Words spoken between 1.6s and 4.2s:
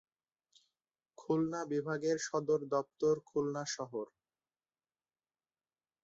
বিভাগের সদর দপ্তর খুলনা শহর।